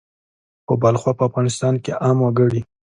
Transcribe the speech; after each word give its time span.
خو 0.65 0.73
بلخوا 0.81 1.11
په 1.17 1.23
افغانستان 1.29 1.73
کې 1.83 1.91
عام 2.03 2.17
وګړي 2.21 2.61